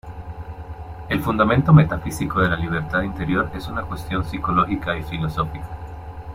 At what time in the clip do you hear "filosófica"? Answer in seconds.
5.03-5.69